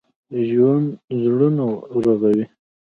ژوندي 0.47 0.91
زړونه 1.23 1.65
رغوي 2.03 2.43